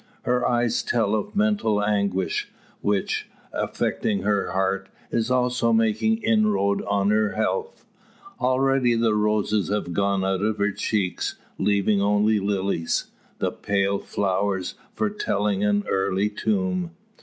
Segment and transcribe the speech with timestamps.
[0.23, 2.51] Her eyes tell of mental anguish,
[2.81, 7.85] which, affecting her heart, is also making inroad on her health.
[8.39, 14.73] Already the roses have gone out of her cheeks, leaving only lilies; the pale flowers
[14.95, 16.89] foretelling an early tomb.